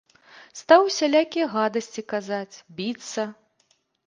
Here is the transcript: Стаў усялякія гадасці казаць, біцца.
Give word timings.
Стаў 0.61 0.85
усялякія 0.89 1.49
гадасці 1.55 2.01
казаць, 2.15 2.55
біцца. 2.81 3.29